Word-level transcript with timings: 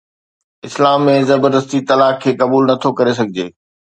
اسلام 0.67 1.01
۾ 1.09 1.15
زبردستي 1.31 1.79
طلاق 1.91 2.15
کي 2.23 2.31
قبول 2.41 2.63
نٿو 2.71 2.89
ڪري 2.99 3.13
سگهجي 3.19 3.47